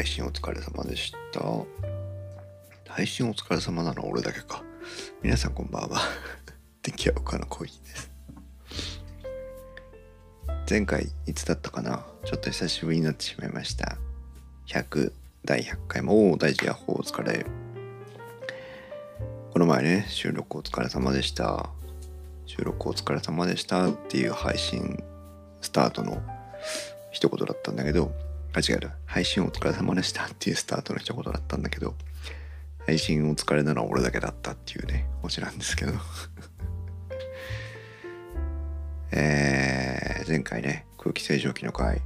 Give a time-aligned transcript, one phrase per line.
[0.00, 1.42] 配信お疲れ様でした。
[2.88, 4.62] 配信お疲れ様なの俺だけか。
[5.22, 6.00] 皆さんこんばんは。
[6.80, 8.10] 天気は岡のコーヒーです。
[10.70, 12.06] 前回いつだったかな？
[12.24, 13.98] ちょっと久しぶりになってしまいました。
[14.68, 15.12] 100
[15.44, 16.00] 第100回。
[16.00, 17.44] も大事ヤッホーお疲れ。
[19.52, 21.68] この前ね収録お疲れ様でした。
[22.46, 25.04] 収録お疲れ様でしたっていう配信
[25.60, 26.22] スタートの
[27.10, 31.94] 一言だったんだけどあ違う配信お疲れ様でしたっていうスタートの一言だったんだけど
[32.86, 35.92] 配信お疲れなのは俺だけだったっていうねオチなんですけど。
[39.12, 42.00] えー、前回ね空気清浄機の回。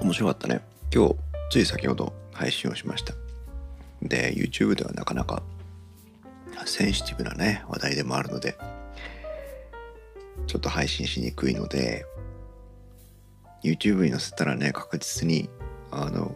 [0.00, 0.60] 面白かったね。
[0.92, 1.16] 今日
[1.50, 3.14] つい先ほど配信をしました。
[4.02, 5.42] で YouTube ではなかなか
[6.66, 8.56] センシティブなね話題でもあるので
[10.46, 12.04] ちょっと配信しにくいので
[13.62, 15.48] YouTube に載せたらね確実に
[15.90, 16.34] あの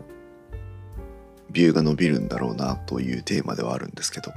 [1.51, 4.33] ビューが伸びるんだろうなというテーマではあるんですけど、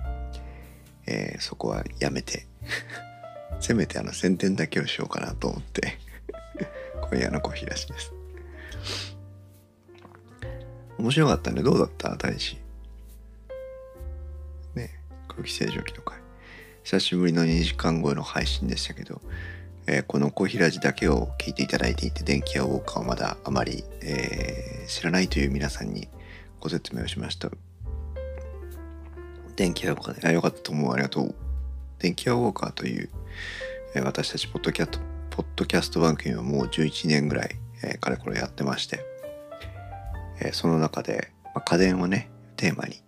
[1.06, 2.48] えー、そこはやめて。
[3.59, 5.98] せめてあの宣伝だけをしようかなと思って
[7.09, 8.12] 今夜の小平しです。
[10.97, 11.62] 面白かったね。
[11.64, 12.16] どうだった？
[12.18, 12.58] 大使
[14.75, 16.20] ね空気清浄機の回。
[16.84, 19.22] 久しぶりの2時間超えの配信でしたけど、
[19.86, 26.08] えー、この小平寺だけを聞いていただいていて電気屋ウォーカーをまだあまり、えー、知らないという皆さんに
[26.59, 27.50] ご説明をしました。
[29.56, 30.94] 電気屋ウォーカーであよかったと思う。
[30.94, 31.36] ありがとう。
[32.00, 33.09] 電気屋ウォーカーという、
[33.95, 39.03] えー、私たちポッドキャストポッドキャスト番組はもう11年ぐらい、えー、かれこれやってまして、
[40.40, 43.02] えー、その中で、まあ、家電をねテーマに、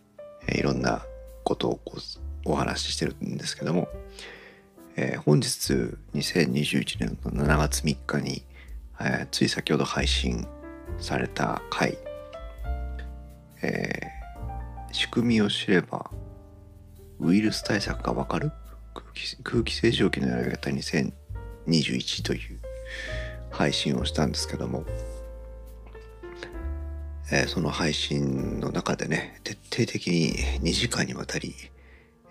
[0.47, 1.05] えー、いろんな
[1.43, 1.97] ことをこ
[2.45, 3.87] お話ししてるんですけども、
[4.97, 5.73] えー、本日
[6.13, 8.43] 2021年の7月3日に、
[8.99, 10.47] えー、つい先ほど配信
[10.99, 11.97] された回、
[13.61, 16.09] えー、仕組みを知れば
[17.19, 18.51] ウイルス対策がわかる？
[18.93, 22.59] 空気空気清浄機のやり方2021という
[23.51, 24.85] 配信をしたんですけども、
[27.31, 31.53] えー、その配信の中でね徹底的に2時間にわたり、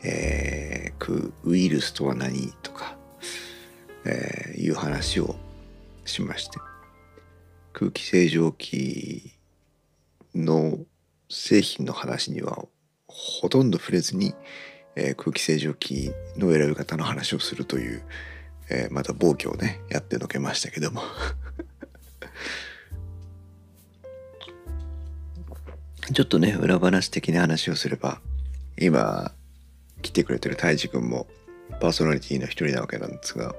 [0.04, 2.96] えー、ウイルスとは何とか、
[4.04, 5.34] えー、いう話を
[6.04, 6.58] しまして
[7.72, 9.32] 空気清浄機
[10.34, 10.78] の
[11.30, 12.66] 製品の話には
[13.06, 14.34] ほとんど触れずに、
[14.94, 18.02] えー、空気清浄機の選び方の話をするという、
[18.70, 21.02] えー、また暴挙をねやってのけましたけども。
[26.12, 28.20] ちょっとね裏話的な話をすれば
[28.78, 29.32] 今
[30.04, 31.26] 来てくれてる泰治君も
[31.80, 33.54] パーソナリティの一人なわけなんですが、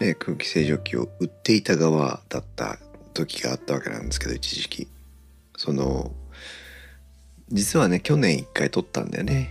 [0.00, 2.78] ね、空気清浄機を売っていた側だった
[3.12, 4.88] 時があったわけなんですけど一時期。
[5.56, 6.12] その
[7.50, 9.50] 実はね去年一回撮ったんだよね。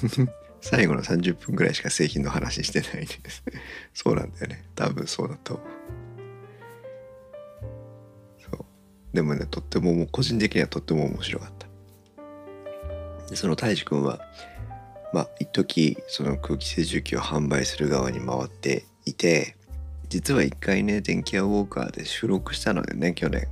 [0.60, 3.44] 最後の30分ぐらいしか製品の話してないんです。
[3.94, 4.64] そうなんだよね。
[4.74, 5.60] 多分そうだと
[8.50, 8.64] そう。
[9.12, 11.65] でもねとってももう個人的にはとっても面白かった
[13.28, 14.20] でその太一くんは
[15.12, 19.56] まあ一時その空気清浄機を販売する側に回っていて
[20.08, 23.48] 実は一回ね電気屋ウォーカーで収録したのでね去年。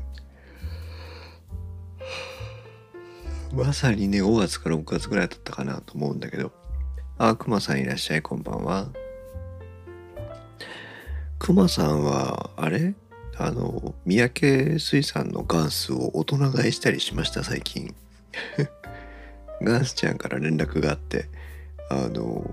[3.52, 6.50] まさにね5月から6月ぐらいだったかなと思うんだけど
[7.18, 8.88] あくまさんいらっしゃいこんばんは。
[11.38, 12.94] くまさんはあれ？
[13.36, 17.94] あの三宅水産のガンスを大人買いしたりしました最近。
[19.64, 21.28] ガンスちゃんから連絡があって
[21.90, 22.44] あの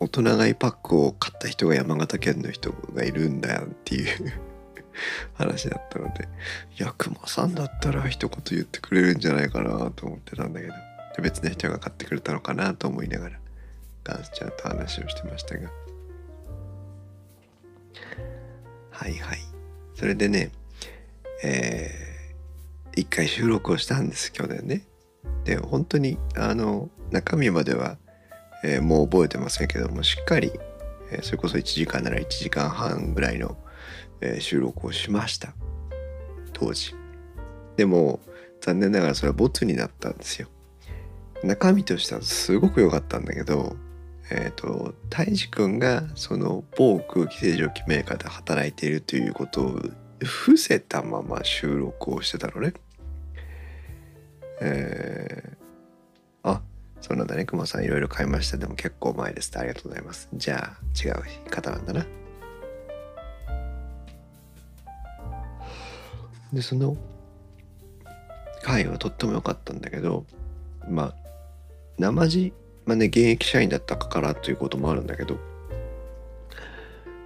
[0.00, 4.32] 大人買いパックを買った人が山形県の人がいるんだよっていう
[5.34, 6.28] 話だったので
[6.78, 10.74] いや熊さんだったら一言言ってくれるんじゃないかなと思ってたんだけど
[11.22, 13.38] 別の人が買ってくれたのかなと思いながら
[14.04, 15.70] ガンスちゃんと話をしてましたが。
[18.90, 19.38] はいはい。
[19.94, 20.50] それでね
[21.44, 24.86] えー、一回収録をしたんです去年ね。
[25.44, 27.98] で本当にあの中身までは、
[28.64, 30.52] えー、もう覚えてませんけどもしっかり、
[31.10, 33.56] えー、それこそ1時間なら1時間半ぐらいの、
[34.20, 35.54] えー、収録をしました。
[36.52, 36.94] 当時。
[37.76, 38.20] でも
[38.60, 40.48] 残念ながらそれはボツになったんですよ。
[41.42, 43.76] 中身としてはすごく良かったんだけど
[44.30, 49.80] えっ、ー、と泰治君がその某空気清浄機メーカーで働いているということを
[50.22, 52.74] 伏せたまま収録をしてたのね。
[54.64, 56.62] えー、あ
[57.00, 58.56] そうなんだね、くまさんいろいろ買いました。
[58.56, 60.28] でも結構前ですありがとうございます。
[60.34, 62.06] じゃあ違う方なんだな。
[66.52, 66.96] でその
[68.62, 70.24] 回はとっても良かったんだけど
[70.88, 71.14] まあ
[71.98, 72.52] 生地
[72.84, 75.38] まあね現役社員だったからということもあるんだけど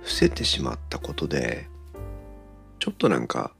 [0.02, 1.68] 伏せてしまったことで
[2.78, 3.52] ちょっとなんか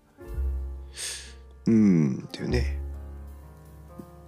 [1.67, 2.79] うーんっていうね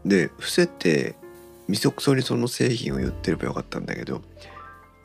[0.09, 1.15] で伏せて
[1.69, 4.23] みそくそにその製品を言ってればよかったんだけど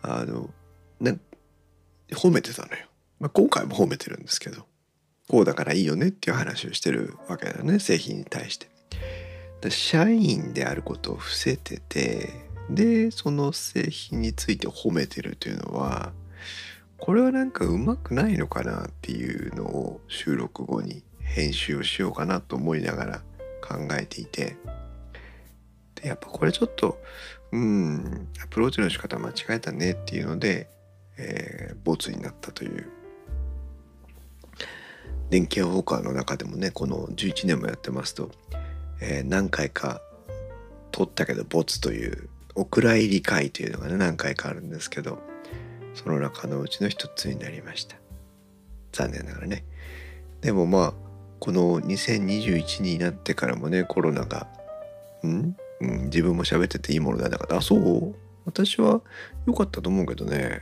[0.02, 0.50] あの
[1.00, 1.14] な
[2.12, 2.86] 褒めてたのよ、
[3.20, 4.66] まあ、今回も褒めてるんですけど
[5.28, 8.72] こうだからいいよねっていう話をしてるわけだよね製品に対して。
[9.70, 12.34] 社員であることを伏せてて
[12.70, 16.12] でその製品について褒めてるというのは
[16.98, 23.22] これはなんかうまくないのかなっていうのを収録後に編集をしようかなと思いながら
[23.62, 24.58] 考えていて。
[26.04, 27.02] やっぱこれちょっと
[27.52, 30.68] うんアプローチの仕方間違えたねっていうので、
[31.18, 32.90] えー、ボツになったという。
[35.30, 38.30] 電気屋ウォーカーの中でもねこの11年もやってますと、
[39.02, 40.00] えー、何回か
[40.92, 45.18] 撮ったけどボツというお蔵入り会というのがね何回かあるんですけど
[45.96, 47.96] その中のうちの一つになりました。
[48.92, 49.66] 残念ながらね。
[50.42, 50.94] でもまあ
[51.40, 54.48] この2021になってからもねコロナが
[55.26, 58.16] ん、うん、自分も喋ってていいものだなかったあそう？
[58.46, 59.02] 私は
[59.46, 60.62] 良かったと思うけどね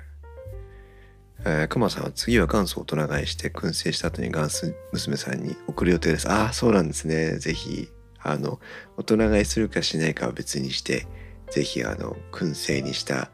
[1.44, 6.30] えー、熊さんは次は元祖大人買いして燻製した後に元祖娘さんに送る予定です。
[6.30, 7.38] ああ、そうなんですね。
[7.40, 7.90] ぜひ、
[8.20, 8.60] あの、
[8.96, 11.08] 大人買いするかしないかは別にして、
[11.50, 13.32] ぜひ、あの、燻製にした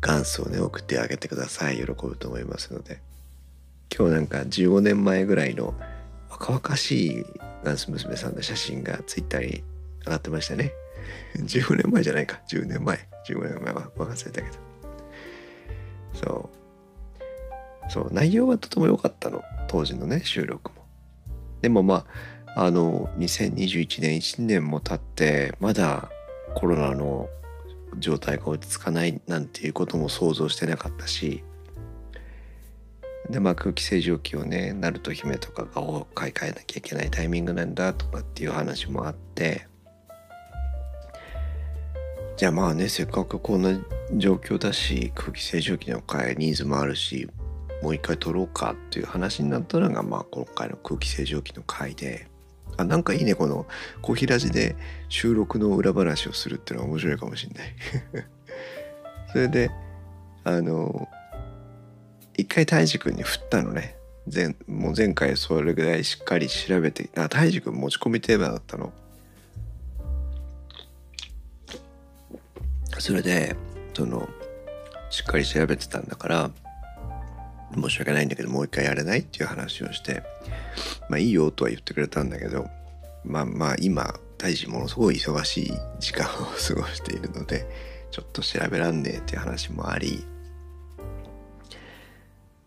[0.00, 1.76] 元祖をね、送ってあげてください。
[1.76, 3.02] 喜ぶと思いますので。
[3.94, 5.74] 今日なんか15年前ぐらいの
[6.30, 7.24] 若々しい
[7.62, 9.62] 元祖娘さんの写真がツイッターに
[10.06, 10.72] 上がってましたね。
[11.38, 12.40] 15年前じゃないか。
[12.48, 13.08] 10年前。
[13.28, 14.56] 15年前は忘れたけど。
[16.14, 16.64] そう。
[17.88, 20.84] そう内容はとても良かったの当時のね収録も
[21.60, 22.06] でもま
[22.54, 26.08] ああの2021年1年も経ってまだ
[26.54, 27.28] コロナの
[27.98, 31.42] 状態が落ち着かないなんていうことも想像してなかったし
[33.28, 39.66] でまあ空気清浄機をね鳴門姫とかが買い替えなきゃいけないタイミングなんだとかっていう話もあって
[42.36, 43.78] じゃあまあねせっかくこんな
[44.16, 47.28] 状況だし空気清浄機の買いニーズもあるし
[47.84, 52.28] もう一回撮ろうかっていう話になったのが、まあ、今回の空気清浄機の回で、
[52.78, 53.66] あ、なんかいいね、この、
[54.00, 54.74] 小平寺で
[55.10, 57.74] 収録の裏話をするっていうのは面白いかもしんない。
[59.32, 59.70] それで、
[60.44, 61.06] あの、
[62.38, 63.98] 一回泰治君に振ったのね。
[64.34, 68.94] 前もう前回それぐらいしっかり調べて、あ、泰治君持ち込みテーマだったの。
[73.00, 73.56] それで、
[73.94, 74.28] その、
[75.10, 76.50] しっかり調べてたんだから、
[77.74, 80.22] 申し訳ないんだけどもう一回やれないっていう話をして
[81.08, 82.68] まあいいよとは言ってくれたんだけど
[83.24, 87.66] まあまあ今大臣ものすごい忙しい時間を過ごしているので
[88.10, 90.24] ちょっと調べらんねえっていう話もあり。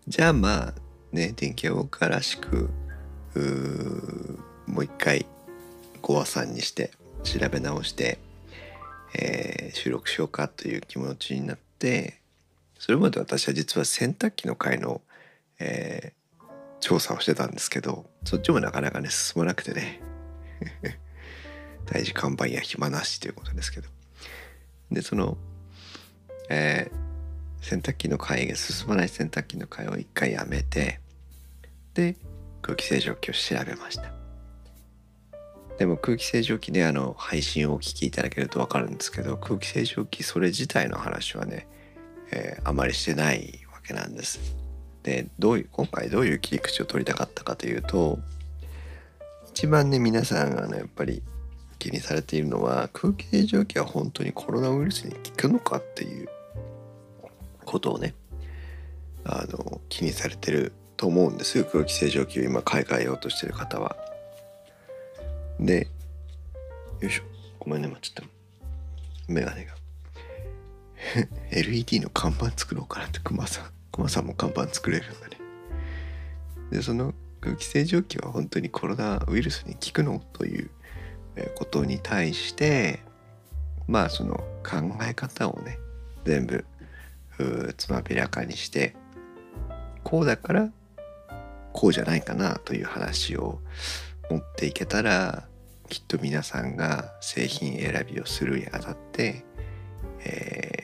[0.08, 0.74] じゃあまあ
[1.12, 2.70] ね電気屋ウォーらしく
[4.66, 5.26] もう一回
[6.02, 6.92] ご和算にして
[7.24, 8.20] 調べ直して、
[9.14, 12.20] えー、収録しようかという気持ちになって
[12.80, 15.02] それまで私は実は洗濯機の会の、
[15.60, 16.44] えー、
[16.80, 20.02] 調査をしてたんですけどそっちもなかなかね進まなくてね。
[21.86, 23.90] 大事看板や暇なしということですけど。
[24.92, 25.38] でその、
[26.50, 31.00] えー、洗濯機の会が進まない洗濯機の会を一回やめて
[31.94, 32.16] で
[32.62, 34.17] 空気清浄機を調べました。
[35.78, 41.68] でも空気清浄機であの配信をお聞きいただけると分かるんですけど空気清浄機それ自体の話はね
[42.32, 44.56] えー、あまりしてないわけなんです。
[45.04, 48.20] でどういう今回どういう切り口を取りたかったかというと
[49.50, 51.24] 一番ね皆さんがねやっぱり
[51.80, 56.28] 気にされているのは空気清浄機は本当にコロナウイルスに効くのかっていう
[57.64, 58.16] ことをね
[59.24, 63.96] あの気にされてると思うんです空気清浄機を今買い替えようとしてる方は。
[65.60, 65.88] で
[67.02, 67.24] よいしょ。
[67.60, 68.30] ごめんね待っちゃった。
[69.28, 69.74] メガネが。
[71.52, 73.66] LED の看板作ろうかなってクマさん。
[73.92, 75.38] クマさんも看板作れるんだね。
[76.72, 80.70] でその空気清浄機は本当にコロナウイルスに効くのという
[81.56, 83.00] ことに対して
[83.88, 85.80] まあその考え方をね
[86.26, 86.66] 全部
[87.78, 88.96] つまびらかにして
[90.04, 90.70] こうだから
[91.74, 93.62] こうじゃないかなという話を
[94.30, 95.48] 持っていけたら
[95.90, 99.46] きっと皆さんが製品選びをするにあたって、
[100.20, 100.78] え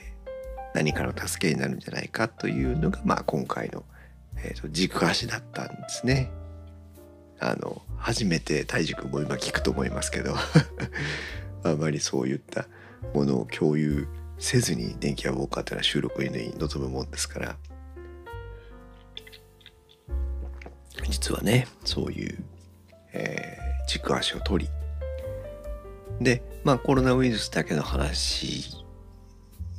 [0.74, 3.84] 何かの助けになるんじゃないかというのが、まあ、今回の、
[4.36, 6.30] えーと、軸足だったんですね。
[7.40, 10.34] あの初めて泰治君も今聞くと思いますけど
[11.62, 12.66] あまりそういった
[13.12, 14.06] ものを共有
[14.38, 17.56] せずに電気屋ウォーカーっていうのは収録に臨むもんですから
[21.10, 22.44] 実はねそういう、
[23.14, 28.84] えー、軸足を取りでまあコロナウイルスだけの話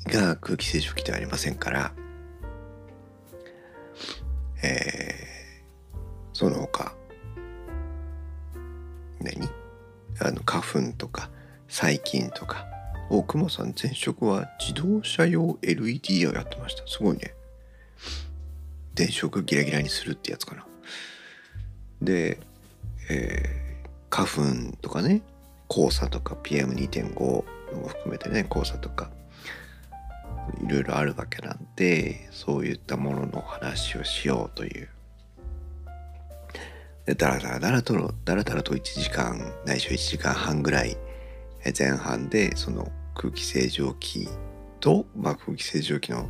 [0.05, 1.93] が空気清浄機ではありませんから
[4.63, 5.97] えー、
[6.33, 6.95] その他
[9.21, 9.49] 何？
[10.19, 11.29] あの花粉とか
[11.67, 12.65] 細菌とか
[13.09, 16.87] 大久保さん前職は自動車用 LED をやってました。
[16.87, 17.33] すごいね。
[18.95, 20.65] 電飾ギラギラにするってやつかな。
[22.01, 22.39] で、
[23.09, 25.21] えー、花粉とかね
[25.69, 27.43] 黄砂とか PM2.5 も
[27.87, 29.09] 含めてね黄砂とか
[30.63, 34.89] いろいろあるわけなんでそういったものの話をしようという。
[37.05, 40.97] でだらだらだらとだらだらと1時間ないしは1時間半ぐらい
[41.77, 44.27] 前半でその空気清浄機
[44.79, 46.27] と、まあ、空気清浄機の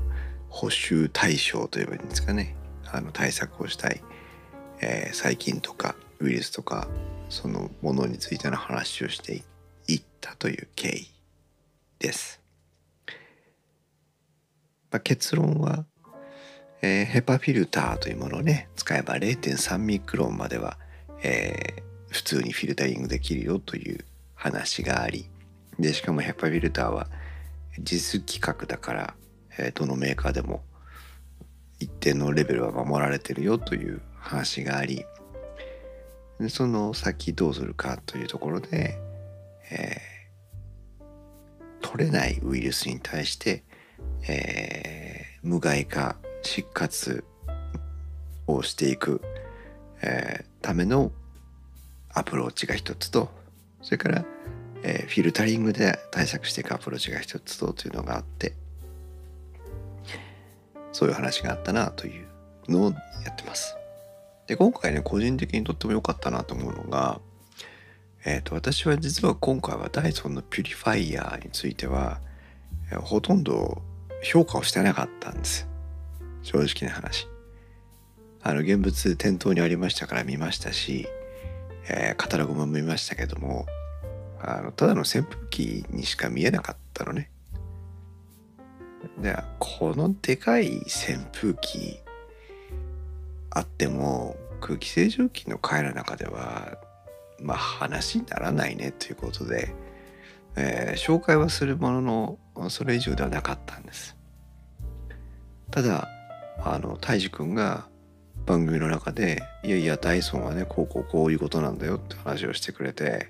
[0.50, 2.56] 補修対象といえばいいんですかね。
[2.92, 4.02] あの対策をしたい、
[4.82, 6.88] えー、細菌とかウイルスとか
[7.30, 9.44] そのものについての話をして
[9.88, 11.08] いったという経緯
[12.00, 12.42] です。
[14.92, 15.86] まあ、結論は、
[16.82, 20.78] えー、ヘパフィルターというものをね使えば0.3ミクロンまでは、
[21.22, 24.06] えー、普通にフィルタリングできるよという
[24.36, 25.28] 話があり
[25.80, 27.08] でしかもヘパフィルターは
[27.80, 29.14] 実規格だから、
[29.58, 30.64] えー、どのメーカーでも
[31.80, 35.06] 一定のレベルは守られてるよという話があり
[36.40, 39.00] でその先どうするかというところで、
[39.72, 43.64] えー、取れないウイルスに対して、
[44.28, 47.24] えー、無害化疾活
[48.48, 49.22] をしていく、
[50.02, 51.12] えー、ための
[52.14, 53.30] アプローチが一つと
[53.82, 54.26] それから、
[54.84, 58.54] えー、フィルタリングで対策していくアプローチが一つとというのがあって
[60.92, 62.26] そういう話があったなという
[62.70, 63.76] のをやってます。
[64.48, 67.20] で今回ね個人的にとっても良かったなと思うのが、
[68.26, 72.20] えーと、私は実は今回はダイソンのピュリファイヤーについては、
[72.92, 73.82] え、ほとんど
[74.24, 75.68] 評価をしてなかったんです。
[76.44, 77.28] 正直な話。
[78.48, 81.08] あの現物店頭にありましたから見ましたし、
[81.90, 83.66] えー、カタログも見ましたけども
[84.40, 87.32] あのただの扇風機にしか見えなかったのね。
[89.20, 92.00] でこのでかい扇風機
[93.56, 96.78] あっても空気清浄機の回の中では
[97.42, 99.74] まあ話にならないねということで、
[100.56, 104.16] えー、紹介はするもののそれ以上ではなかったんです。
[105.72, 106.08] ただ
[106.64, 107.88] あの泰治君が
[108.46, 113.30] 番組の中で「いやいやダイソンはねこうこうこういうことなんだよ」って話をしてくれて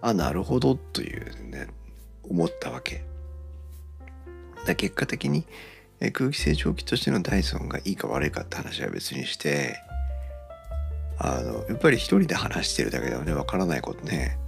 [0.00, 1.68] あなるほどというね
[2.28, 3.04] 思ったわけ。
[4.66, 5.46] だ結果的に
[6.00, 9.76] 空気清浄機としてのダイソンがいいか悪いかって話は別にして
[11.18, 14.38] あのやっぱり一人で話してるだけではねわからないことね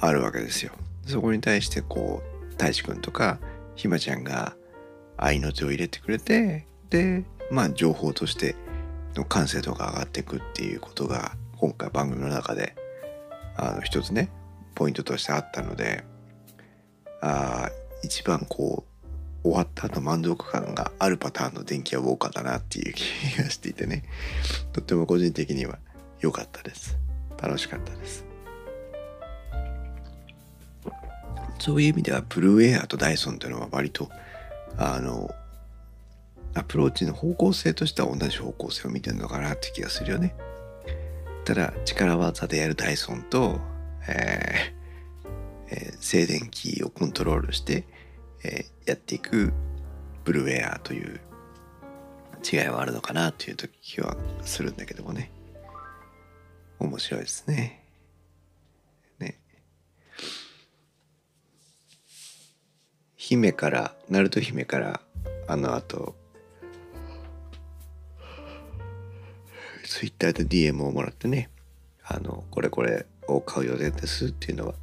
[0.00, 0.72] あるわけですよ。
[1.06, 3.38] そこに対してこう大志くんとか
[3.76, 4.54] ひまちゃんが
[5.16, 8.56] 愛の手を入れてくれてでまあ情報として
[9.14, 12.74] の完成度が上がっていくっていうことが今回番組の中で
[13.56, 14.30] あの一つね
[14.74, 16.04] ポイントとしてあったので
[17.20, 17.68] あ
[18.02, 18.97] 一番こう
[19.42, 24.04] 終わった後満足感があるパターンの電気屋ウォーカーだなっていう気がしていてね。
[24.72, 25.78] とっても個人的には
[26.20, 26.98] 良かったです。
[27.40, 28.24] 楽しかったです。
[31.58, 34.08] そういう意味ではブルーエアとダイソンというのは割と
[34.76, 35.34] あの
[36.54, 40.34] アプローチの方向性としては同じ方向性を見てるのかなって気がするよね。
[41.44, 43.58] ただ力技でやるダイソンと、
[44.06, 44.78] えー
[45.70, 47.84] えー、静電気をコントロールして
[48.44, 49.52] えー、やっていく
[50.24, 51.20] ブルーウェアという
[52.50, 55.30] 違いはあるのかなという気はするんだけどもね
[56.78, 57.84] 面白いですね。
[59.18, 59.40] ね。
[63.16, 65.00] 姫から鳴門姫から
[65.48, 66.14] あのあと
[69.84, 71.50] ツイッターで DM をもらってね
[72.04, 74.74] あのこれこれを買う予定ですっていうのは、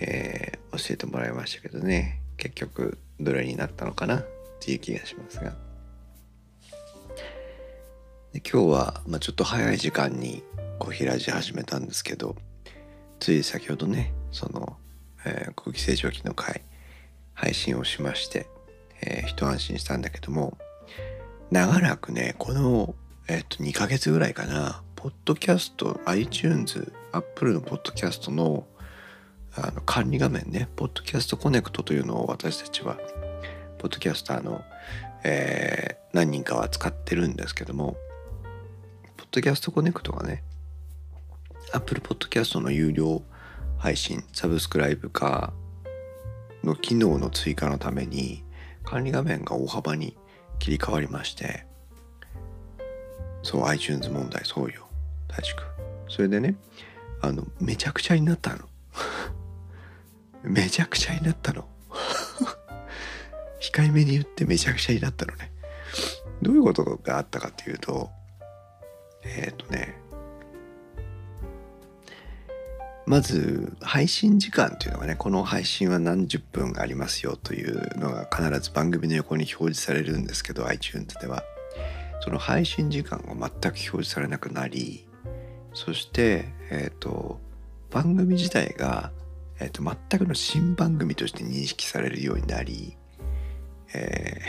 [0.00, 4.18] えー、教えてもらいましたけどね結局どれになったのかな？
[4.18, 4.24] っ
[4.60, 5.54] ていう気がしますが。
[8.32, 10.42] で今日は、まあ、ちょっと早い時間に
[10.80, 12.34] こう開き始めたんですけど
[13.20, 14.76] つい先ほどねその、
[15.24, 16.62] えー、空気清浄機の回
[17.32, 18.48] 配信をしまして、
[19.02, 20.58] えー、一安心したんだけども
[21.52, 22.96] 長らくねこの、
[23.28, 28.66] えー、と2ヶ月ぐらいかなポッドキャスト iTunes、Apple のポッドキャストの
[29.56, 32.96] あの管理画面ね、ポッドキャストコネクトというのを私たちは、
[33.78, 34.62] ポッドキャスターの、
[35.22, 37.96] えー、何人かは使ってるんですけども、
[39.16, 40.42] ポッドキャストコネクトがね、
[41.72, 43.22] Apple Podcast の有料
[43.78, 45.52] 配信、サブスクライブ化
[46.64, 48.42] の機能の追加のために、
[48.84, 50.16] 管理画面が大幅に
[50.58, 51.66] 切り替わりまして、
[53.42, 54.88] そう iTunes 問題そうよ。
[55.28, 55.62] 確か。
[56.08, 56.56] それでね
[57.20, 58.64] あのめちゃくちゃになったの。
[60.44, 61.66] めちゃくちゃになったの。
[63.60, 65.50] 控えめに言ってめちゃくちゃになったのね。
[66.42, 68.10] どういうことがあったかっていうと
[69.24, 69.96] えっ、ー、とね
[73.06, 81.42] まず配信時間っていうのがねこの配信は何十分ありますよというのが必ず番組の横に表示されるんですけど iTunes では。
[82.20, 85.06] その配信時間が全く表示されなくなり
[85.74, 87.38] そしてえっ、ー、と
[87.94, 89.12] 番組自体が、
[89.60, 92.96] えーと、全くの新番組として認識されるようになり、
[93.94, 94.40] え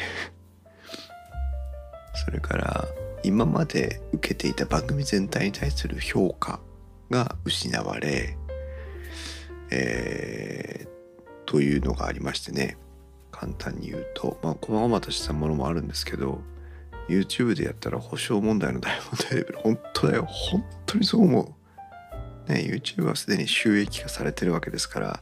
[2.13, 2.85] ー、 それから
[3.23, 6.59] 今まで受けていた番組全体に対する評価
[7.09, 8.37] が失われ、
[9.71, 10.89] えー、
[11.45, 12.77] というのがありましてね。
[13.31, 16.39] 簡単に言うとまあ細々としたものもあるんですけど
[17.09, 20.25] YouTube でやったら保証問題の大問題レベル本当だよ。
[20.25, 21.54] 本当にそう思う。
[22.45, 25.19] ね YouTube はすでに収益化されてるわけですから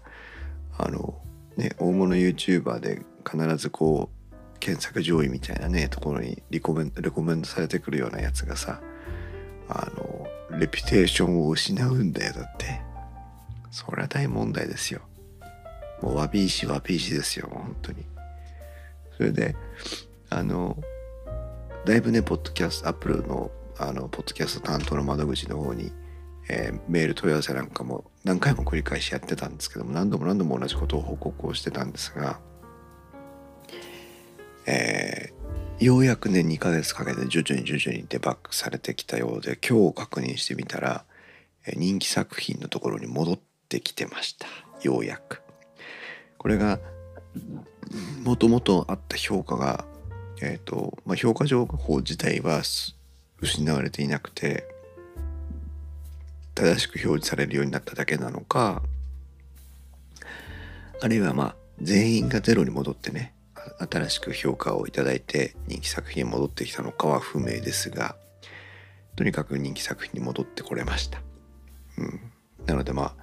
[0.77, 1.19] あの
[1.57, 8.81] ね大物 YouTuber で必ずこう検索上位みたいなねところにリコメンレコメンドされてくるようなやつがさ
[9.69, 10.27] あの
[10.59, 12.81] レピュテーションを失うんだよだって。
[13.71, 15.01] それは大問題ですよ。
[15.99, 18.05] もうわび石わび石ですよ本当に。
[19.17, 19.55] それで
[20.29, 20.77] あの
[21.85, 25.91] だいぶね、ポッドキャスト、アップルの、あの、ポッドキャスト担当の窓口の方に、
[26.49, 32.39] えー、メール問い合わせなんかも何回も繰り返しやってたんですけども、何度も何度も同じことを報告をしてたんですが、
[34.65, 41.05] えー、ようやくね、2ヶ月かけて徐々に徐々にデバッグされてきたようで、今日確認してみたら、
[41.65, 44.47] え人気作品のところに戻ってきてました。
[44.81, 45.41] ようやく。
[46.37, 46.79] これが、
[48.23, 49.85] もともとあった評価が
[50.45, 52.61] えーとまあ、評価情報自体は
[53.41, 54.67] 失われていなくて
[56.55, 58.83] 正しく表示されるようになっただけなのか
[61.01, 63.33] あるいはまあ全員がゼロに戻ってね
[63.79, 68.15] 新しく評価をいいて人気作品に戻ってきたのかは不明ですが
[69.15, 71.21] とにかく人気作品に戻ってこれました。
[71.97, 72.19] うん、
[72.65, 73.15] なのでま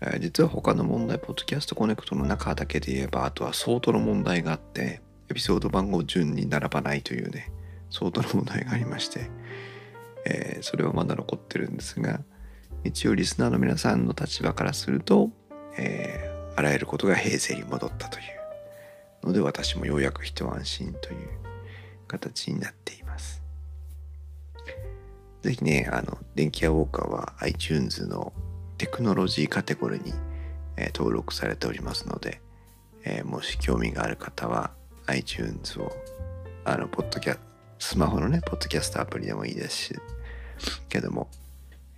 [0.00, 7.50] あ実は他の問題ポッドキャストコネクトの中だけで言えばあとは相当の問題があってエピソード番号順に並ばないというね
[7.90, 9.28] 相当の問題がありまして、
[10.24, 12.20] えー、それはまだ残ってるんですが
[12.84, 15.30] 一応リスナーの皆さんの立場からすると、
[15.76, 21.28] えー、あらゆることが平成に戻ったというので私もようやく一安心という
[22.06, 23.42] 形になっています。
[25.42, 28.32] ぜひね、あの、電気屋ウォーカーは iTunes の
[28.76, 30.12] テクノロジーカテゴリーに、
[30.76, 32.40] えー、登録されておりますので、
[33.04, 34.72] えー、もし興味がある方は
[35.06, 35.92] iTunes を、
[36.64, 37.38] あの、ポッドキャ
[37.78, 39.94] スマホのね、ポッドキャストアプリでもいいですし、
[40.88, 41.28] けども、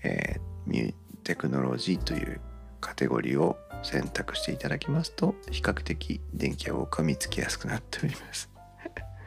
[0.03, 0.95] えー、ミュー
[1.25, 2.41] テクノロジーという
[2.81, 8.51] カテゴリーを選択していただきますと、比較的電気屋ウォーカー見つけやすくなっております。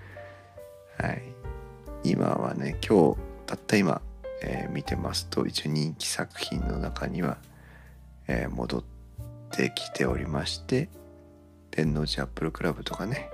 [1.00, 1.24] はい。
[2.04, 4.02] 今はね、今日、たった今、
[4.42, 7.38] えー、見てますと、一応人気作品の中には、
[8.28, 8.84] えー、戻っ
[9.52, 10.90] てきておりまして、
[11.72, 13.30] 天王寺アップルクラブとかね、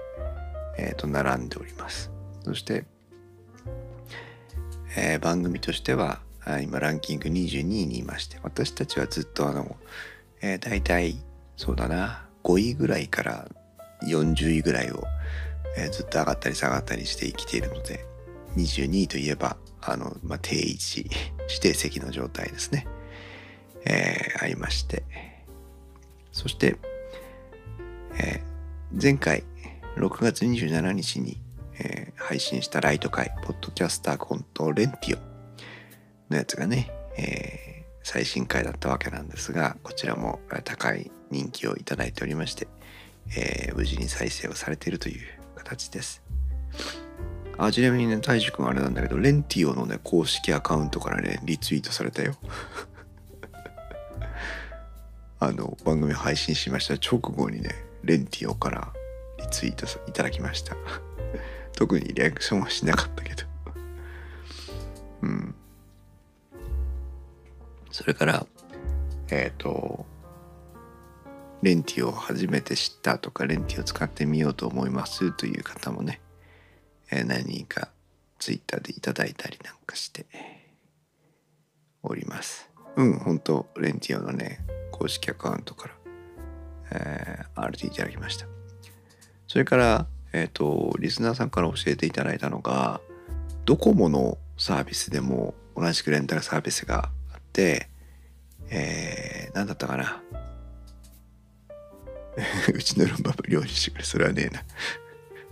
[0.77, 2.12] えー、と並んでおります。
[2.43, 2.85] そして、
[4.95, 6.21] えー、番組としては
[6.59, 9.75] 今ランキング22位にいまして私たちはずっとあの、
[10.41, 11.15] えー、大体
[11.55, 13.47] そうだな5位ぐらいから
[14.07, 15.03] 40位ぐらいを、
[15.77, 18.05] えー、ずっと上がったり下がったりして生きているので
[18.55, 21.09] 22位といえばあの、まあ、定位置
[21.47, 22.88] 指定席の状態ですね、
[23.85, 25.03] えー、ありまして。
[26.31, 26.77] そして、
[28.17, 29.43] えー、前回
[29.97, 31.38] 6月27日に、
[31.79, 35.28] えー、配信したライト会、ポッドキャスターコントレンティオ
[36.29, 42.67] のやつがね、えー、最新回だったわけなんですが、こちらも高い人気をいただいておりまして、
[43.37, 45.21] えー、無事に再生をされているという
[45.55, 46.23] 形です。
[47.57, 52.35] あ、ちなみにね、大樹くんあれなんだけど、レンティオのね、公式アカウントからね、リツイートされたよ。
[55.39, 58.93] あの、番組配信しました直後にね、レンティオから
[59.39, 60.75] リツイートいただきました
[61.75, 63.43] 特にリアクションはしなかったけど
[65.23, 65.55] うん
[67.91, 68.45] それから
[69.32, 70.06] えっ、と
[71.62, 76.21] レンティを初めて知ったとかレンティを使ってみようと思いますという方もね、
[77.12, 77.89] えー、何人か
[78.38, 80.25] ツイッターでいただいたりなんかして
[82.02, 82.69] おります。
[82.95, 84.60] うん本当レンティオのね
[84.91, 85.93] 公式アカウントから、
[86.91, 88.47] えー、RT いただきました。
[89.47, 93.02] それからえっ、ー、とリスナーさんから教えていただいたのが
[93.65, 97.12] ドコモのサービスでも同じくレンタルサービスが
[97.57, 100.21] えー、何だったかな。
[102.73, 104.03] うちのルンバ無料にしてくれ。
[104.03, 104.63] それはねえな。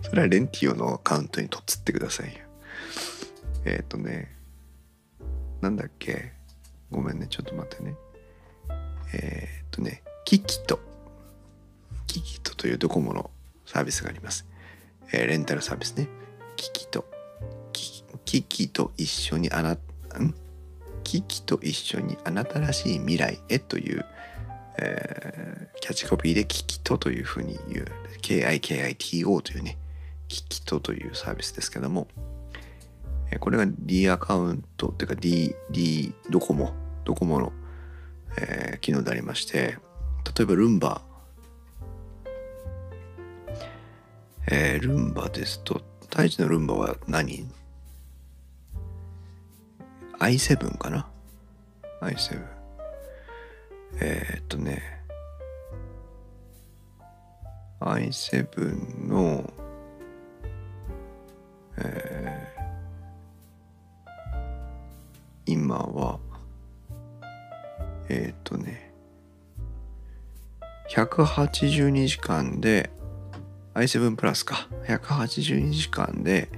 [0.02, 2.40] それはレンティオのアカウントにとっつってくださいよ。
[3.64, 4.36] えっ、ー、とね
[5.60, 6.32] なんだっけ。
[6.90, 7.26] ごめんね。
[7.28, 7.94] ちょっと待ってね。
[9.12, 10.80] えっ、ー、とねキキト
[12.06, 13.30] キキトというドコモの
[13.66, 14.46] サービスがあります、
[15.12, 16.08] えー、レンタルサービスね。
[16.56, 17.04] キキト
[18.24, 19.78] キキと一緒にあな、ん？
[21.08, 24.04] キキと一緒にあなたらしい未来へという、
[24.78, 27.86] えー、キャッチコピーでキキとというふうに言う。
[28.20, 29.78] KIKITO というね
[30.26, 32.08] キキとというサービスですけども
[33.40, 37.52] これが D アカウントっていうか D, D ドコモドコモの、
[38.38, 39.78] えー、機能でありまして
[40.36, 41.00] 例えばルンバ。
[44.50, 47.46] えー、ルンバですと、太一のルンバは何？
[50.18, 51.06] I7 かな
[52.00, 52.44] ?i7。
[54.00, 54.82] えー、っとね、
[57.80, 59.52] i7 の、
[61.78, 66.18] えー、今は、
[68.08, 68.92] えー、っとね、
[70.90, 72.90] 182時間で
[73.74, 76.48] i7 プラスか182時間で、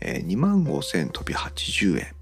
[0.00, 2.15] えー、2万5000飛び80円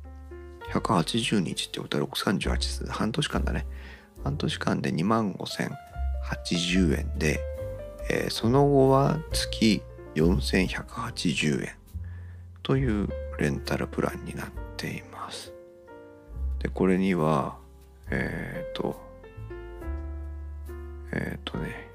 [0.81, 3.67] 180日ってことは638半年間だね。
[4.23, 7.41] 半年間で2万5080円で、
[8.11, 9.83] えー、その後は月
[10.15, 11.73] 4180円
[12.63, 13.09] という
[13.39, 15.53] レンタルプランになっています。
[16.59, 17.57] で、これには、
[18.11, 19.01] えっ、ー、と、
[21.13, 21.91] えっ、ー、とね、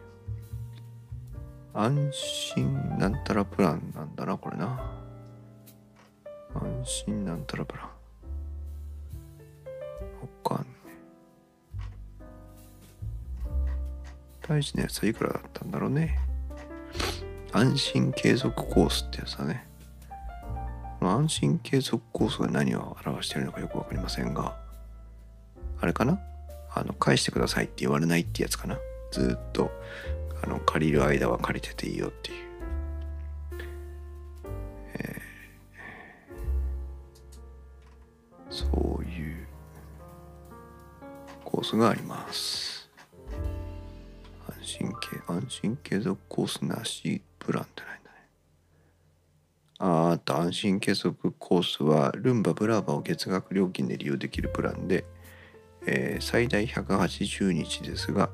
[1.73, 4.79] 安心なんたらプランなんだな、これな。
[6.53, 7.98] 安心なんたらプラン。
[10.43, 10.65] かんね
[14.47, 16.19] 大事なやつはいくらだったんだろうね。
[17.52, 19.65] 安心継続コースってやつだね。
[21.02, 24.58] 安心継続コースが何を表しているのかよく分かりませんが
[25.80, 26.19] あれかな？
[26.75, 28.78] あの返してくださいって言われないってやつかな？
[29.12, 29.71] ずっと
[30.43, 32.36] あの借りる間は借りてていいよっていう、
[34.95, 38.65] えー、そ
[38.98, 38.98] ういう
[41.51, 42.88] コースがあります。
[44.47, 48.17] 安心系安心継続コースなしプランってないんだね。
[49.79, 55.05] ああと安心継続コースはルンバブラーバを月額料金で利用できるプランで、
[55.88, 58.29] えー、最大180日ですが、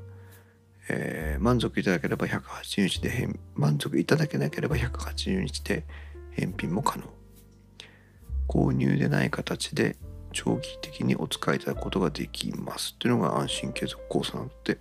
[0.89, 5.85] えー、満足いただければ180日で返満足いただけなければ180日で
[6.31, 7.05] 返品も可能。
[8.47, 9.95] 購入でない形で
[10.35, 12.93] 長期的にお使いいただくことができます。
[12.95, 14.77] っていうのが安心継続コースなので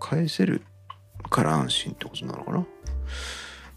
[0.00, 0.62] 返せる
[1.30, 2.66] から安心ってことなのかな。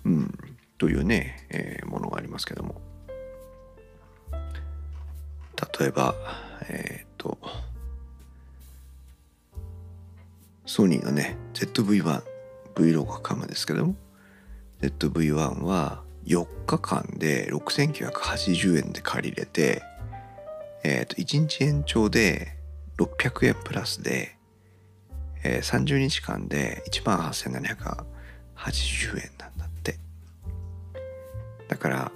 [0.05, 0.33] うん。
[0.79, 2.81] というね、えー、ものがありますけども。
[5.79, 6.15] 例えば
[6.67, 7.37] えっ、ー、と
[10.65, 12.23] ソニーのね ZV-1
[12.73, 13.95] Vlog カムですけども。
[14.81, 19.83] ZV-1 は4日間で6980円で借りれて、
[20.83, 22.57] え、ー、と、1日延長で
[22.97, 24.35] 600円プラスで、
[25.43, 29.99] えー、30日間で18,780円なんだって。
[31.67, 32.11] だから、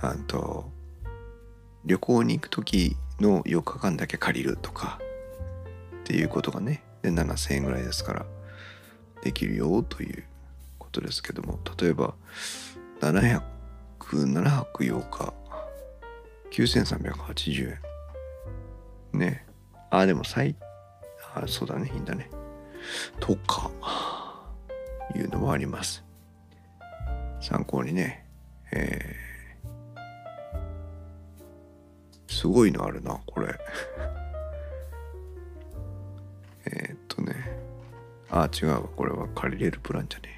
[0.00, 0.70] あと、
[1.84, 4.98] 旅行に行く時の4日間だけ借りるとか
[6.00, 8.26] っていうことがね、で7000円ぐらいですから、
[9.22, 10.24] できるよという
[10.78, 12.14] ことですけども、例えば、
[13.00, 13.42] 700、
[14.00, 15.34] 7泊8日、
[16.50, 17.78] 9380
[19.12, 19.18] 円。
[19.18, 19.46] ね。
[19.90, 20.56] あ、でも最、
[21.34, 22.30] あ、そうだね、いいんだね。
[23.20, 23.70] とか、
[25.14, 26.04] いうのもあります。
[27.40, 28.26] 参考にね、
[28.72, 33.58] えー、すごいのあるな、これ。
[36.66, 37.34] えっとね、
[38.30, 40.35] あ、違う、これは借りれるプランじゃねえ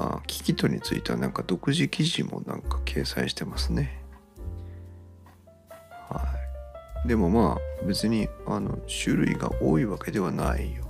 [0.00, 4.00] あキキトについてはなんか独自記事もなんか掲載してますね。
[6.08, 6.24] は
[7.04, 7.08] い。
[7.08, 10.84] でもまあ別にあの種類が多いわけではないよ。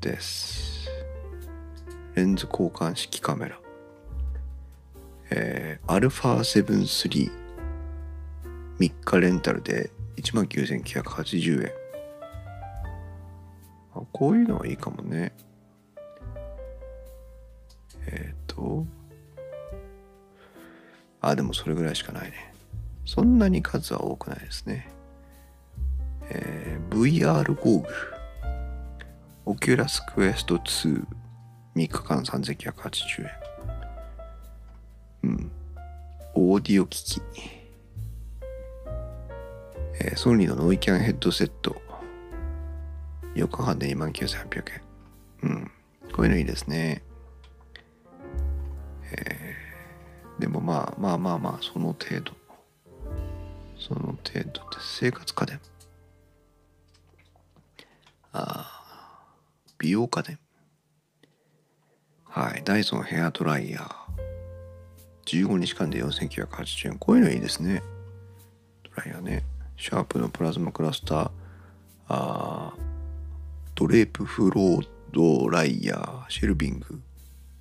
[0.00, 0.88] うです。
[2.14, 3.58] レンズ交換式カメラ。
[5.30, 7.30] えー、アルファ7 3
[8.78, 11.72] 3日レンタルで19,980円。
[13.94, 15.32] あこういうのはいいかもね。
[18.06, 18.86] えっ、ー、と
[21.20, 22.54] あでもそれぐらいしかないね。
[23.06, 24.90] そんなに数は多くないですね。
[26.28, 27.94] えー、VR ゴーグル。
[29.46, 31.04] Oculus Quest 2 3
[31.74, 33.30] 日間3980円
[35.22, 35.52] うん。
[36.34, 37.22] オーディオ機器。
[40.00, 41.80] えー、ソニーのノイキャンヘッドセット。
[43.34, 44.72] 4日間で29,800
[45.42, 45.50] 円。
[45.50, 45.70] うん。
[46.12, 47.02] こういうのいいですね。
[49.16, 52.32] えー、でもまあまあまあまあその程度。
[53.78, 55.60] その程度で生活家電。
[58.32, 58.82] あ
[59.78, 60.38] 美容家電。
[62.24, 64.04] はいダイソンヘアドライヤー。
[65.26, 66.98] 15日間で4980円。
[66.98, 67.82] こういうのいいですね。
[68.84, 69.44] ドライヤーね。
[69.76, 71.30] シャープのプラズマクラスター。
[72.08, 72.80] あー
[73.74, 76.24] ドレープフロードライヤー。
[76.28, 77.00] シェルビング。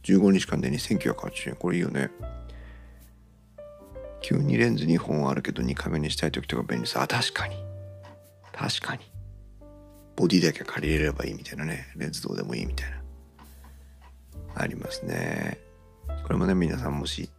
[0.03, 1.55] 15日間で2980円。
[1.55, 2.11] これいいよね。
[4.21, 7.01] 急にレンズ2本あるけど2カメにしたい時とか便利さ。
[7.01, 7.55] あ確かに。
[8.53, 9.11] 確かに。
[10.15, 11.87] ボディだけ借りれればいいみたいなね。
[11.95, 13.03] レンズどうでもいいみたいな。
[14.55, 15.59] ありますね。
[16.23, 17.29] これもね皆さんもし、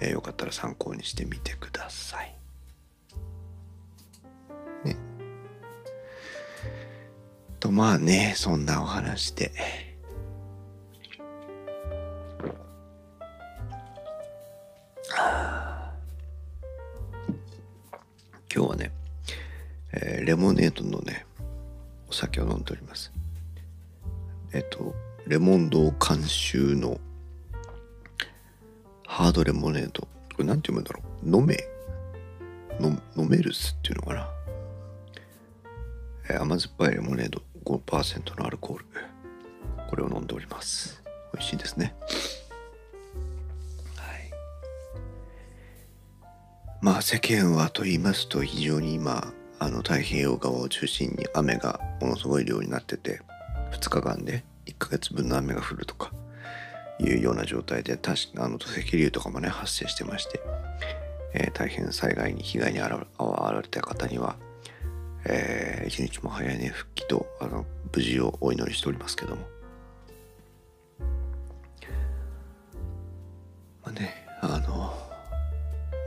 [0.00, 2.36] えー、よかったら参考にしてみてください。
[4.84, 4.96] ね。
[7.58, 9.52] とまあねそんなお話で。
[15.08, 15.94] 今
[18.50, 18.90] 日はね、
[19.92, 21.26] えー、レモネードのね
[22.08, 23.12] お酒を飲んでおります。
[24.52, 24.94] えっと
[25.26, 26.98] レモンド監修の
[29.06, 31.36] ハードレモネードこれなんて読むんだろう？
[31.40, 31.56] 飲め。
[33.16, 34.28] 飲めるスっていうのかな、
[36.28, 38.84] えー、甘酸っぱいレモネード5%のアルコール。
[39.88, 41.02] これを飲んでおります。
[41.32, 41.94] 美味しいですね。
[46.80, 53.20] まあ世間はと言いますと非常に今あの太平洋側を中心に雨がものすごい量になってて
[53.72, 56.12] 2日間で1ヶ月分の雨が降るとか
[57.00, 60.40] いうような状態で確かあの土石流とかもね発生してまして、
[61.34, 64.36] えー、大変災害に被害に遭われた方には
[65.28, 69.42] えー、一日も早いね復帰とあの無事をお祈りしておりますけども。
[73.84, 75.05] まあねあの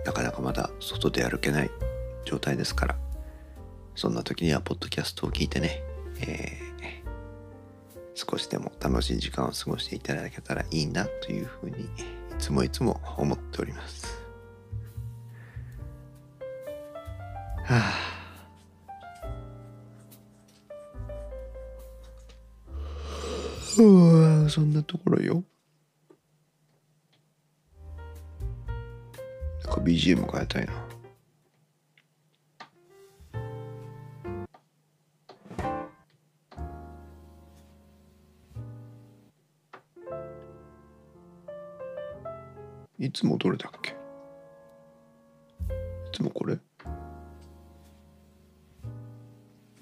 [0.09, 1.69] なかなかまだ外で歩けない
[2.25, 2.95] 状態ですから
[3.93, 5.83] そんな時にはポッドキャストを聞いてね、
[6.19, 11.87] えー、少しでも楽しい時間を過ごしていただけたらいいなというふうにい
[12.39, 14.19] つもいつも思っております。
[17.65, 18.09] はあ。
[23.77, 25.43] うわそんなところよ。
[29.89, 30.73] BGM 変えたいな。
[42.99, 43.91] いつもどれだっけ？
[43.91, 43.93] い
[46.13, 46.60] つもこれ？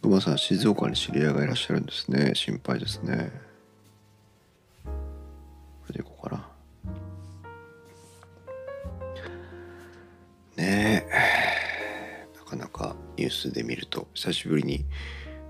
[0.02, 2.32] 熊さん静岡に知り合いがいらっしゃるんですね。
[2.34, 3.47] 心配ですね。
[13.58, 14.86] で見ると久しぶりに、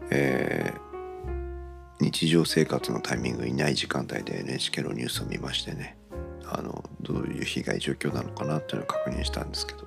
[0.10, 5.98] えー、日常生活のタイミングにない時間帯で NHK のニュースを見ましてね
[6.46, 9.86] あのどういう被害状況なのかなというのを確認したんですけど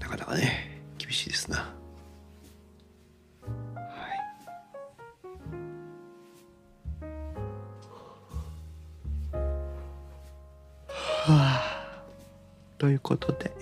[0.00, 1.74] なかなかね厳しいですな。
[11.28, 12.02] はあ、
[12.78, 13.57] ということで。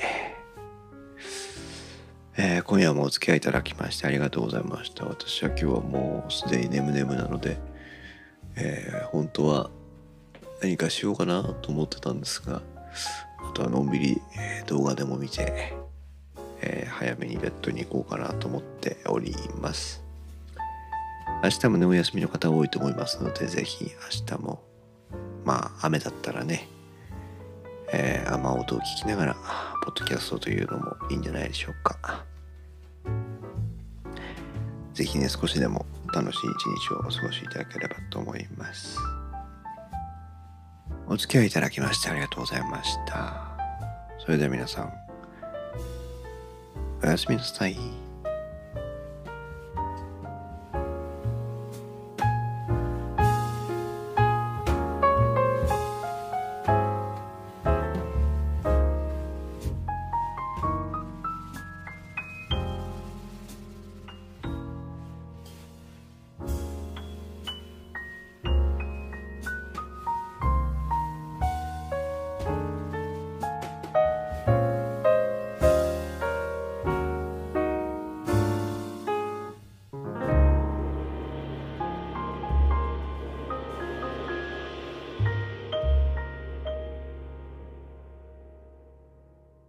[2.66, 5.05] 今夜もお付き合いいただきましてありがとうございました。
[5.05, 7.59] 私は今日はもうすでに眠々なので、
[8.57, 9.70] えー、本当は
[10.61, 12.62] 何かしようかなと思ってたんですが、
[13.38, 14.20] あとはのんびり、
[14.66, 15.76] 動画でも見て、
[16.61, 20.02] えー、早めにベッドに行こうかなと思っております。
[21.44, 24.61] 明日もね、お休みの方多いと思いますので、ぜひ明日も、
[25.44, 26.66] まあ雨だったらね、
[27.92, 29.35] えー、雨音を聞きながら、
[29.85, 32.24] ポッドキャストというのもいいんじゃないでしょうか。
[34.96, 38.96] ぜひね、少しでも楽しい一日をお過ごしいただければと思います。
[41.06, 43.46] お付き合いいただきましてありがとうございました。
[44.18, 44.92] それでは皆さん、
[47.02, 48.05] おやすみなさい。